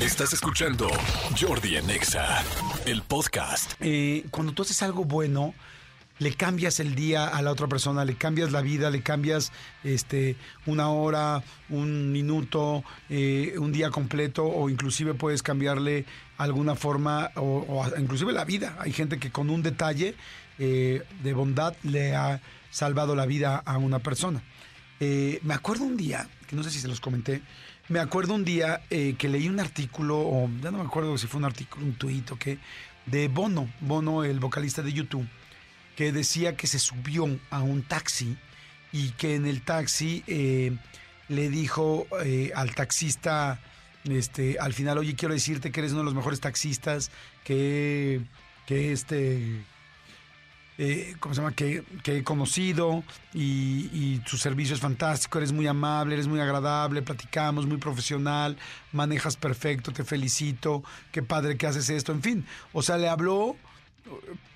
Estás 0.00 0.32
escuchando 0.32 0.88
Jordi 1.38 1.76
Anexa, 1.76 2.42
el 2.86 3.02
podcast. 3.02 3.74
Eh, 3.80 4.24
cuando 4.30 4.54
tú 4.54 4.62
haces 4.62 4.82
algo 4.82 5.04
bueno, 5.04 5.52
le 6.18 6.32
cambias 6.32 6.80
el 6.80 6.94
día 6.94 7.28
a 7.28 7.42
la 7.42 7.52
otra 7.52 7.66
persona, 7.66 8.06
le 8.06 8.14
cambias 8.14 8.50
la 8.50 8.62
vida, 8.62 8.88
le 8.88 9.02
cambias 9.02 9.52
este, 9.84 10.36
una 10.64 10.88
hora, 10.88 11.42
un 11.68 12.12
minuto, 12.12 12.82
eh, 13.10 13.54
un 13.58 13.72
día 13.72 13.90
completo 13.90 14.46
o 14.46 14.70
inclusive 14.70 15.12
puedes 15.12 15.42
cambiarle 15.42 16.06
alguna 16.38 16.76
forma 16.76 17.30
o, 17.36 17.66
o 17.68 17.98
inclusive 18.00 18.32
la 18.32 18.46
vida. 18.46 18.78
Hay 18.80 18.92
gente 18.92 19.18
que 19.18 19.30
con 19.30 19.50
un 19.50 19.62
detalle 19.62 20.14
eh, 20.58 21.02
de 21.22 21.32
bondad 21.34 21.74
le 21.82 22.16
ha 22.16 22.40
salvado 22.70 23.14
la 23.14 23.26
vida 23.26 23.62
a 23.66 23.76
una 23.76 23.98
persona. 23.98 24.42
Eh, 25.00 25.40
me 25.42 25.54
acuerdo 25.54 25.84
un 25.84 25.96
día, 25.96 26.28
que 26.46 26.54
no 26.54 26.62
sé 26.62 26.70
si 26.70 26.78
se 26.78 26.86
los 26.86 27.00
comenté, 27.00 27.42
me 27.88 27.98
acuerdo 28.00 28.34
un 28.34 28.44
día 28.44 28.82
eh, 28.90 29.14
que 29.18 29.28
leí 29.28 29.48
un 29.48 29.58
artículo, 29.58 30.18
o 30.18 30.50
ya 30.62 30.70
no 30.70 30.78
me 30.78 30.84
acuerdo 30.84 31.16
si 31.16 31.26
fue 31.26 31.38
un 31.38 31.46
artículo, 31.46 31.86
un 31.86 31.94
tuit 31.94 32.30
o 32.30 32.36
qué, 32.36 32.58
de 33.06 33.28
Bono, 33.28 33.70
Bono, 33.80 34.24
el 34.24 34.38
vocalista 34.38 34.82
de 34.82 34.92
YouTube, 34.92 35.26
que 35.96 36.12
decía 36.12 36.54
que 36.54 36.66
se 36.66 36.78
subió 36.78 37.26
a 37.48 37.62
un 37.62 37.82
taxi 37.82 38.36
y 38.92 39.10
que 39.12 39.36
en 39.36 39.46
el 39.46 39.62
taxi 39.62 40.22
eh, 40.26 40.76
le 41.28 41.48
dijo 41.48 42.06
al 42.54 42.74
taxista, 42.74 43.58
este, 44.04 44.58
al 44.58 44.74
final, 44.74 44.98
oye, 44.98 45.14
quiero 45.14 45.32
decirte 45.32 45.72
que 45.72 45.80
eres 45.80 45.92
uno 45.92 46.00
de 46.00 46.06
los 46.06 46.14
mejores 46.14 46.40
taxistas 46.40 47.10
que, 47.42 48.20
que 48.66 48.92
este, 48.92 49.64
eh, 50.82 51.14
¿cómo 51.20 51.34
se 51.34 51.42
llama? 51.42 51.54
Que, 51.54 51.84
he 52.06 52.24
conocido 52.24 53.04
y, 53.34 53.90
y 53.92 54.18
tu 54.20 54.38
servicio 54.38 54.74
es 54.74 54.80
fantástico, 54.80 55.36
eres 55.36 55.52
muy 55.52 55.66
amable, 55.66 56.14
eres 56.14 56.26
muy 56.26 56.40
agradable, 56.40 57.02
platicamos, 57.02 57.66
muy 57.66 57.76
profesional, 57.76 58.56
manejas 58.90 59.36
perfecto, 59.36 59.92
te 59.92 60.04
felicito, 60.04 60.82
qué 61.12 61.22
padre 61.22 61.58
que 61.58 61.66
haces 61.66 61.90
esto, 61.90 62.12
en 62.12 62.22
fin. 62.22 62.46
O 62.72 62.80
sea, 62.80 62.96
le 62.96 63.10
habló 63.10 63.56
eh, 64.06 64.10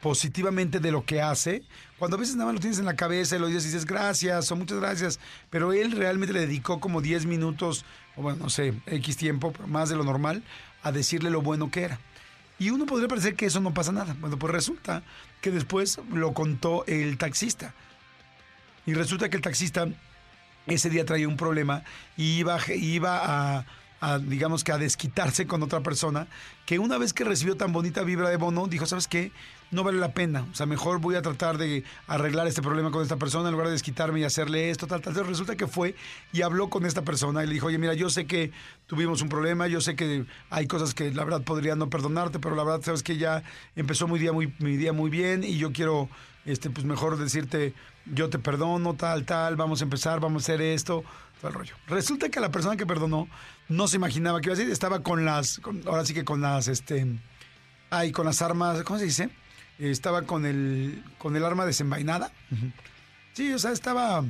positivamente 0.00 0.80
de 0.80 0.90
lo 0.90 1.04
que 1.04 1.20
hace, 1.20 1.64
cuando 1.98 2.16
a 2.16 2.20
veces 2.20 2.36
nada 2.36 2.46
más 2.46 2.54
lo 2.54 2.60
tienes 2.60 2.78
en 2.78 2.86
la 2.86 2.96
cabeza 2.96 3.36
y 3.36 3.38
lo 3.38 3.48
dices 3.48 3.64
y 3.64 3.66
dices 3.66 3.84
gracias 3.84 4.50
o 4.50 4.56
muchas 4.56 4.78
gracias, 4.78 5.20
pero 5.50 5.74
él 5.74 5.92
realmente 5.92 6.32
le 6.32 6.40
dedicó 6.40 6.80
como 6.80 7.02
10 7.02 7.26
minutos, 7.26 7.84
o 8.16 8.22
bueno, 8.22 8.44
no 8.44 8.48
sé, 8.48 8.72
X 8.86 9.18
tiempo, 9.18 9.52
más 9.66 9.90
de 9.90 9.96
lo 9.96 10.04
normal, 10.04 10.42
a 10.82 10.92
decirle 10.92 11.28
lo 11.28 11.42
bueno 11.42 11.70
que 11.70 11.82
era. 11.82 12.00
Y 12.58 12.70
uno 12.70 12.86
podría 12.86 13.08
parecer 13.08 13.34
que 13.34 13.46
eso 13.46 13.60
no 13.60 13.74
pasa 13.74 13.92
nada. 13.92 14.16
Bueno, 14.18 14.38
pues 14.38 14.52
resulta 14.52 15.02
que 15.40 15.50
después 15.50 16.00
lo 16.12 16.32
contó 16.32 16.84
el 16.86 17.18
taxista. 17.18 17.74
Y 18.86 18.94
resulta 18.94 19.28
que 19.28 19.36
el 19.36 19.42
taxista 19.42 19.88
ese 20.66 20.90
día 20.90 21.04
traía 21.04 21.28
un 21.28 21.36
problema 21.36 21.82
y 22.16 22.38
iba, 22.38 22.58
iba 22.74 23.58
a, 23.58 23.66
a, 24.00 24.18
digamos 24.18 24.64
que 24.64 24.72
a 24.72 24.78
desquitarse 24.78 25.46
con 25.46 25.62
otra 25.62 25.80
persona, 25.80 26.26
que 26.64 26.78
una 26.78 26.98
vez 26.98 27.12
que 27.12 27.24
recibió 27.24 27.56
tan 27.56 27.72
bonita 27.72 28.02
vibra 28.02 28.28
de 28.28 28.36
Bono, 28.36 28.66
dijo, 28.66 28.86
¿sabes 28.86 29.08
qué? 29.08 29.32
No 29.70 29.82
vale 29.82 29.98
la 29.98 30.12
pena. 30.12 30.46
O 30.52 30.54
sea, 30.54 30.66
mejor 30.66 31.00
voy 31.00 31.16
a 31.16 31.22
tratar 31.22 31.58
de 31.58 31.84
arreglar 32.06 32.46
este 32.46 32.62
problema 32.62 32.90
con 32.90 33.02
esta 33.02 33.16
persona 33.16 33.48
en 33.48 33.52
lugar 33.52 33.68
de 33.68 33.72
desquitarme 33.72 34.20
y 34.20 34.24
hacerle 34.24 34.70
esto, 34.70 34.86
tal, 34.86 35.00
tal. 35.00 35.12
Entonces 35.12 35.30
resulta 35.30 35.56
que 35.56 35.66
fue 35.66 35.94
y 36.32 36.42
habló 36.42 36.68
con 36.68 36.86
esta 36.86 37.02
persona 37.02 37.42
y 37.42 37.46
le 37.46 37.54
dijo, 37.54 37.66
oye, 37.66 37.78
mira, 37.78 37.94
yo 37.94 38.10
sé 38.10 38.26
que 38.26 38.52
tuvimos 38.86 39.22
un 39.22 39.28
problema, 39.28 39.66
yo 39.66 39.80
sé 39.80 39.96
que 39.96 40.24
hay 40.50 40.66
cosas 40.66 40.94
que 40.94 41.12
la 41.12 41.24
verdad 41.24 41.42
podría 41.42 41.74
no 41.74 41.90
perdonarte, 41.90 42.38
pero 42.38 42.54
la 42.54 42.64
verdad, 42.64 42.82
sabes 42.82 43.02
que 43.02 43.16
ya 43.16 43.42
empezó 43.74 44.06
mi 44.08 44.18
día 44.18 44.32
muy, 44.32 44.52
mi 44.58 44.76
día 44.76 44.92
muy 44.92 45.10
bien 45.10 45.42
y 45.42 45.56
yo 45.56 45.72
quiero, 45.72 46.08
este, 46.44 46.70
pues 46.70 46.84
mejor 46.86 47.16
decirte, 47.16 47.74
yo 48.06 48.30
te 48.30 48.38
perdono, 48.38 48.94
tal, 48.94 49.24
tal, 49.24 49.56
vamos 49.56 49.80
a 49.80 49.84
empezar, 49.84 50.20
vamos 50.20 50.42
a 50.42 50.44
hacer 50.44 50.60
esto, 50.60 51.04
todo 51.40 51.48
el 51.48 51.54
rollo. 51.54 51.74
Resulta 51.88 52.28
que 52.28 52.40
la 52.40 52.50
persona 52.50 52.76
que 52.76 52.86
perdonó 52.86 53.28
no 53.68 53.88
se 53.88 53.96
imaginaba 53.96 54.40
que 54.40 54.48
iba 54.48 54.54
a 54.54 54.56
decir, 54.56 54.72
estaba 54.72 55.02
con 55.02 55.24
las, 55.24 55.58
con- 55.60 55.82
ahora 55.86 56.04
sí 56.04 56.14
que 56.14 56.24
con 56.24 56.40
las, 56.40 56.68
este, 56.68 57.06
ay, 57.90 58.12
con 58.12 58.26
las 58.26 58.42
armas, 58.42 58.82
¿cómo 58.84 58.98
se 58.98 59.04
dice? 59.06 59.30
Estaba 59.78 60.22
con 60.22 60.46
el, 60.46 61.04
con 61.18 61.36
el 61.36 61.44
arma 61.44 61.66
desenvainada. 61.66 62.32
Sí, 63.34 63.52
o 63.52 63.58
sea, 63.58 63.72
estaba 63.72 64.24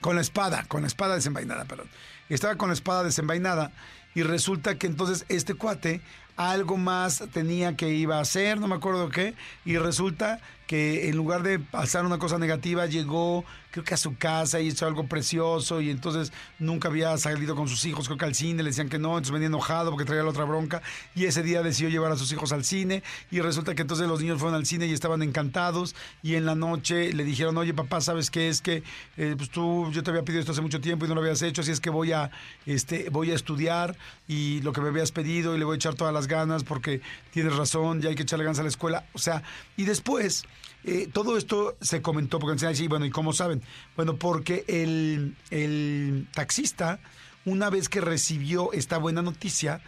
con 0.00 0.14
la 0.14 0.22
espada, 0.22 0.64
con 0.68 0.80
la 0.82 0.86
espada 0.86 1.14
desenvainada, 1.16 1.64
perdón. 1.66 1.88
Estaba 2.28 2.56
con 2.56 2.68
la 2.70 2.74
espada 2.74 3.02
desenvainada 3.04 3.72
y 4.14 4.22
resulta 4.22 4.76
que 4.76 4.86
entonces 4.86 5.26
este 5.28 5.54
cuate 5.54 6.00
algo 6.36 6.76
más 6.76 7.24
tenía 7.32 7.76
que 7.76 7.90
iba 7.90 8.18
a 8.18 8.20
hacer, 8.22 8.58
no 8.58 8.66
me 8.68 8.74
acuerdo 8.74 9.08
qué, 9.10 9.34
y 9.64 9.76
resulta 9.78 10.40
que 10.66 11.08
en 11.08 11.16
lugar 11.16 11.42
de 11.42 11.58
pasar 11.58 12.04
una 12.04 12.18
cosa 12.18 12.38
negativa 12.38 12.86
llegó 12.86 13.44
creo 13.76 13.84
que 13.84 13.94
a 13.94 13.98
su 13.98 14.16
casa 14.16 14.58
y 14.58 14.68
hizo 14.68 14.86
algo 14.86 15.06
precioso 15.06 15.82
y 15.82 15.90
entonces 15.90 16.32
nunca 16.58 16.88
había 16.88 17.16
salido 17.18 17.54
con 17.54 17.68
sus 17.68 17.84
hijos, 17.84 18.06
creo 18.06 18.16
que 18.16 18.24
al 18.24 18.34
cine, 18.34 18.62
le 18.62 18.70
decían 18.70 18.88
que 18.88 18.98
no, 18.98 19.10
entonces 19.10 19.32
venía 19.32 19.48
enojado 19.48 19.90
porque 19.90 20.06
traía 20.06 20.22
la 20.22 20.30
otra 20.30 20.44
bronca 20.44 20.80
y 21.14 21.26
ese 21.26 21.42
día 21.42 21.62
decidió 21.62 21.90
llevar 21.90 22.10
a 22.10 22.16
sus 22.16 22.32
hijos 22.32 22.52
al 22.52 22.64
cine 22.64 23.02
y 23.30 23.40
resulta 23.40 23.74
que 23.74 23.82
entonces 23.82 24.08
los 24.08 24.20
niños 24.20 24.38
fueron 24.40 24.54
al 24.54 24.64
cine 24.64 24.86
y 24.86 24.92
estaban 24.92 25.22
encantados 25.22 25.94
y 26.22 26.36
en 26.36 26.46
la 26.46 26.54
noche 26.54 27.12
le 27.12 27.24
dijeron, 27.24 27.58
oye 27.58 27.74
papá, 27.74 28.00
¿sabes 28.00 28.30
qué? 28.30 28.48
Es 28.48 28.62
que 28.62 28.82
eh, 29.18 29.34
pues 29.36 29.50
tú, 29.50 29.90
yo 29.92 30.02
te 30.02 30.10
había 30.10 30.22
pedido 30.22 30.40
esto 30.40 30.52
hace 30.52 30.62
mucho 30.62 30.80
tiempo 30.80 31.04
y 31.04 31.08
no 31.08 31.14
lo 31.14 31.20
habías 31.20 31.42
hecho, 31.42 31.60
así 31.60 31.70
es 31.70 31.80
que 31.80 31.90
voy 31.90 32.12
a, 32.12 32.30
este, 32.64 33.10
voy 33.10 33.30
a 33.30 33.34
estudiar 33.34 33.94
y 34.26 34.62
lo 34.62 34.72
que 34.72 34.80
me 34.80 34.88
habías 34.88 35.12
pedido 35.12 35.54
y 35.54 35.58
le 35.58 35.66
voy 35.66 35.74
a 35.74 35.76
echar 35.76 35.94
todas 35.94 36.14
las 36.14 36.28
ganas 36.28 36.64
porque 36.64 37.02
tienes 37.30 37.54
razón, 37.54 38.00
ya 38.00 38.08
hay 38.08 38.14
que 38.14 38.22
echarle 38.22 38.46
ganas 38.46 38.58
a 38.58 38.62
la 38.62 38.68
escuela, 38.68 39.04
o 39.12 39.18
sea, 39.18 39.42
y 39.76 39.84
después... 39.84 40.46
eh, 40.84 41.08
todo 41.12 41.36
esto 41.36 41.76
se 41.80 42.00
comentó 42.00 42.38
porque 42.38 42.54
decían, 42.54 42.76
sí, 42.76 42.86
bueno, 42.86 43.06
¿y 43.06 43.10
cómo 43.10 43.32
saben? 43.32 43.62
Bueno, 43.96 44.16
porque 44.16 44.64
el, 44.68 45.36
el 45.50 46.28
taxista, 46.32 47.00
una 47.44 47.70
vez 47.70 47.88
que 47.88 48.00
recibió 48.00 48.72
esta 48.72 48.98
buena 48.98 49.20
noticia, 49.22 49.82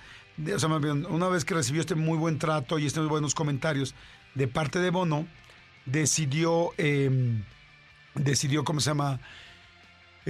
o 0.55 0.59
sea, 0.59 0.69
una 0.69 1.29
vez 1.29 1.45
que 1.45 1.55
recibió 1.55 1.81
este 1.81 1.95
muy 1.95 2.19
buen 2.19 2.39
trato 2.39 2.79
y 2.79 2.87
estos 2.87 3.09
buenos 3.09 3.35
comentarios 3.35 3.95
de 4.35 4.49
parte 4.49 4.79
de 4.79 4.91
Bono, 4.91 5.27
decidió, 5.85 6.71
eh, 6.79 7.43
decidió, 8.15 8.65
¿cómo 8.65 8.81
se 8.81 8.91
llama? 8.91 9.21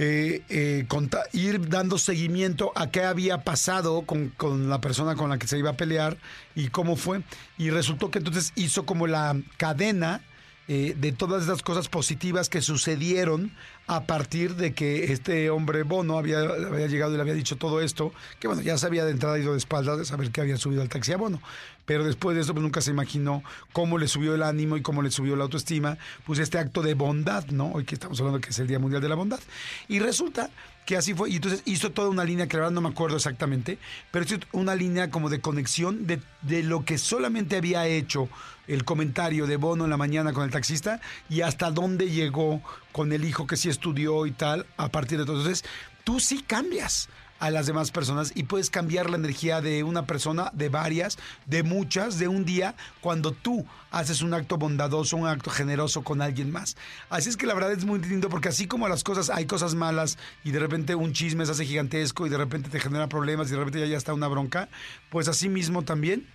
Eh, 0.01 0.43
eh, 0.47 0.85
conta- 0.87 1.25
ir 1.33 1.67
dando 1.67 1.97
seguimiento 1.97 2.71
a 2.73 2.89
qué 2.89 3.03
había 3.03 3.43
pasado 3.43 4.03
con, 4.03 4.29
con 4.29 4.69
la 4.69 4.79
persona 4.79 5.15
con 5.15 5.29
la 5.29 5.37
que 5.37 5.45
se 5.45 5.57
iba 5.59 5.71
a 5.71 5.73
pelear 5.77 6.15
y 6.55 6.69
cómo 6.69 6.95
fue. 6.95 7.21
Y 7.57 7.69
resultó 7.69 8.09
que 8.09 8.19
entonces 8.19 8.53
hizo 8.55 8.85
como 8.85 9.07
la 9.07 9.35
cadena 9.57 10.21
eh, 10.69 10.95
de 10.97 11.11
todas 11.11 11.43
esas 11.43 11.63
cosas 11.63 11.89
positivas 11.89 12.47
que 12.47 12.61
sucedieron 12.61 13.51
a 13.89 14.03
partir 14.03 14.55
de 14.55 14.71
que 14.73 15.11
este 15.11 15.49
hombre 15.49 15.81
Bono 15.81 16.19
había, 16.19 16.41
había 16.41 16.85
llegado 16.85 17.11
y 17.11 17.15
le 17.15 17.21
había 17.21 17.33
dicho 17.33 17.57
todo 17.57 17.81
esto, 17.81 18.13
que 18.39 18.47
bueno, 18.47 18.61
ya 18.61 18.77
sabía 18.77 19.03
de 19.03 19.09
entrada 19.09 19.39
y 19.39 19.41
de 19.41 19.57
espaldas 19.57 19.97
de 19.97 20.05
saber 20.05 20.29
que 20.29 20.41
había 20.41 20.57
subido 20.57 20.83
al 20.83 20.89
taxi 20.89 21.11
a 21.11 21.17
Bono, 21.17 21.41
pero 21.85 22.03
después 22.03 22.35
de 22.35 22.43
eso 22.43 22.53
pues 22.53 22.61
nunca 22.61 22.81
se 22.81 22.91
imaginó 22.91 23.41
cómo 23.73 23.97
le 23.97 24.07
subió 24.07 24.35
el 24.35 24.43
ánimo 24.43 24.77
y 24.77 24.83
cómo 24.83 25.01
le 25.01 25.09
subió 25.09 25.35
la 25.35 25.45
autoestima, 25.45 25.97
pues 26.23 26.37
este 26.37 26.59
acto 26.59 26.83
de 26.83 26.93
bondad, 26.93 27.47
¿no? 27.47 27.71
Hoy 27.71 27.83
que 27.83 27.95
estamos 27.95 28.19
hablando 28.19 28.39
que 28.39 28.51
es 28.51 28.59
el 28.59 28.67
Día 28.67 28.77
Mundial 28.77 29.01
de 29.01 29.09
la 29.09 29.15
Bondad. 29.15 29.39
Y 29.87 29.97
resulta 29.97 30.51
que 30.85 30.95
así 30.95 31.15
fue, 31.15 31.31
y 31.31 31.37
entonces 31.37 31.63
hizo 31.65 31.91
toda 31.91 32.09
una 32.09 32.23
línea 32.23 32.47
que 32.47 32.57
la 32.57 32.61
verdad 32.61 32.75
no 32.75 32.81
me 32.81 32.89
acuerdo 32.89 33.15
exactamente, 33.15 33.79
pero 34.11 34.23
hizo 34.23 34.37
una 34.51 34.75
línea 34.75 35.09
como 35.09 35.29
de 35.29 35.41
conexión 35.41 36.05
de, 36.05 36.21
de 36.43 36.61
lo 36.61 36.85
que 36.85 36.99
solamente 36.99 37.57
había 37.57 37.87
hecho 37.87 38.29
el 38.67 38.85
comentario 38.85 39.47
de 39.47 39.57
Bono 39.57 39.83
en 39.85 39.89
la 39.89 39.97
mañana 39.97 40.31
con 40.31 40.43
el 40.43 40.51
taxista 40.51 41.01
y 41.27 41.41
hasta 41.41 41.71
dónde 41.71 42.11
llegó 42.11 42.61
con 42.91 43.11
el 43.11 43.25
hijo 43.25 43.47
que 43.47 43.57
sí 43.57 43.69
estudió 43.69 44.25
y 44.25 44.31
tal 44.31 44.65
a 44.77 44.89
partir 44.89 45.17
de. 45.17 45.23
Entonces, 45.23 45.63
tú 46.03 46.19
sí 46.19 46.43
cambias 46.45 47.09
a 47.39 47.49
las 47.49 47.65
demás 47.65 47.91
personas 47.91 48.33
y 48.35 48.43
puedes 48.43 48.69
cambiar 48.69 49.09
la 49.09 49.15
energía 49.15 49.61
de 49.61 49.83
una 49.83 50.05
persona, 50.05 50.51
de 50.53 50.69
varias, 50.69 51.17
de 51.45 51.63
muchas, 51.63 52.19
de 52.19 52.27
un 52.27 52.45
día, 52.45 52.75
cuando 53.01 53.31
tú 53.31 53.65
haces 53.91 54.21
un 54.21 54.33
acto 54.33 54.57
bondadoso, 54.57 55.17
un 55.17 55.27
acto 55.27 55.49
generoso 55.49 56.03
con 56.03 56.21
alguien 56.21 56.51
más. 56.51 56.75
Así 57.09 57.29
es 57.29 57.37
que 57.37 57.47
la 57.47 57.53
verdad 57.53 57.71
es 57.71 57.85
muy 57.85 57.99
lindo 57.99 58.29
porque 58.29 58.49
así 58.49 58.67
como 58.67 58.87
las 58.89 59.03
cosas, 59.03 59.29
hay 59.29 59.45
cosas 59.45 59.73
malas 59.73 60.17
y 60.43 60.51
de 60.51 60.59
repente 60.59 60.95
un 60.95 61.13
chisme 61.13 61.45
se 61.45 61.53
hace 61.53 61.65
gigantesco 61.65 62.27
y 62.27 62.29
de 62.29 62.37
repente 62.37 62.69
te 62.69 62.79
genera 62.79 63.07
problemas 63.07 63.47
y 63.47 63.51
de 63.51 63.57
repente 63.57 63.79
ya, 63.79 63.85
ya 63.85 63.97
está 63.97 64.13
una 64.13 64.27
bronca, 64.27 64.69
pues 65.09 65.27
así 65.27 65.47
mismo 65.47 65.83
también 65.83 66.27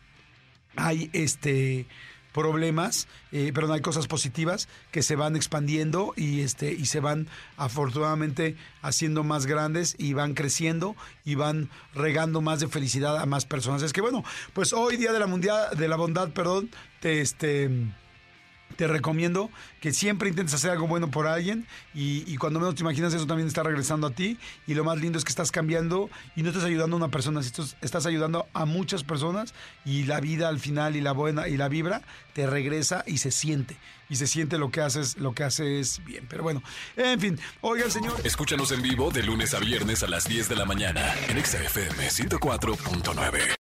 hay 0.76 1.10
este 1.12 1.86
problemas, 2.34 3.06
eh, 3.32 3.52
pero 3.54 3.68
no 3.68 3.72
hay 3.72 3.80
cosas 3.80 4.08
positivas 4.08 4.68
que 4.90 5.02
se 5.02 5.16
van 5.16 5.36
expandiendo 5.36 6.12
y 6.16 6.40
este 6.40 6.72
y 6.72 6.86
se 6.86 7.00
van 7.00 7.28
afortunadamente 7.56 8.56
haciendo 8.82 9.22
más 9.22 9.46
grandes 9.46 9.94
y 9.98 10.12
van 10.12 10.34
creciendo 10.34 10.96
y 11.24 11.36
van 11.36 11.70
regando 11.94 12.40
más 12.40 12.60
de 12.60 12.68
felicidad 12.68 13.16
a 13.16 13.24
más 13.24 13.46
personas. 13.46 13.82
Es 13.82 13.92
que 13.92 14.00
bueno, 14.00 14.24
pues 14.52 14.72
hoy 14.72 14.96
día 14.96 15.12
de 15.12 15.20
la 15.20 15.28
mundial 15.28 15.78
de 15.78 15.88
la 15.88 15.96
bondad, 15.96 16.30
perdón, 16.30 16.70
te 17.00 17.20
este 17.20 17.70
te 18.76 18.86
recomiendo 18.88 19.50
que 19.80 19.92
siempre 19.92 20.28
intentes 20.28 20.54
hacer 20.54 20.70
algo 20.70 20.86
bueno 20.86 21.10
por 21.10 21.26
alguien 21.26 21.66
y, 21.94 22.36
cuando 22.36 22.60
menos 22.60 22.74
te 22.74 22.82
imaginas 22.82 23.14
eso 23.14 23.26
también 23.26 23.48
está 23.48 23.62
regresando 23.62 24.06
a 24.06 24.10
ti 24.10 24.38
y 24.66 24.74
lo 24.74 24.84
más 24.84 24.98
lindo 24.98 25.18
es 25.18 25.24
que 25.24 25.30
estás 25.30 25.52
cambiando 25.52 26.10
y 26.36 26.42
no 26.42 26.48
estás 26.48 26.64
ayudando 26.64 26.96
a 26.96 26.98
una 26.98 27.08
persona, 27.08 27.40
estás, 27.40 28.06
ayudando 28.06 28.46
a 28.52 28.64
muchas 28.64 29.04
personas 29.04 29.54
y 29.84 30.04
la 30.04 30.20
vida 30.20 30.48
al 30.48 30.58
final 30.58 30.96
y 30.96 31.00
la 31.00 31.12
buena 31.12 31.48
y 31.48 31.56
la 31.56 31.68
vibra 31.68 32.02
te 32.32 32.46
regresa 32.46 33.04
y 33.06 33.18
se 33.18 33.30
siente 33.30 33.76
y 34.08 34.16
se 34.16 34.26
siente 34.26 34.58
lo 34.58 34.70
que 34.70 34.80
haces, 34.80 35.16
lo 35.16 35.32
que 35.32 35.44
haces 35.44 36.02
bien. 36.04 36.26
Pero 36.28 36.42
bueno, 36.42 36.62
en 36.96 37.20
fin, 37.20 37.40
oiga 37.62 37.84
el 37.84 37.92
señor. 37.92 38.20
Escúchanos 38.24 38.72
en 38.72 38.82
vivo 38.82 39.10
de 39.10 39.22
lunes 39.22 39.54
a 39.54 39.60
viernes 39.60 40.02
a 40.02 40.08
las 40.08 40.28
10 40.28 40.48
de 40.48 40.56
la 40.56 40.64
mañana 40.64 41.14
en 41.28 41.42
XFM 41.42 42.08
104.9. 42.08 43.63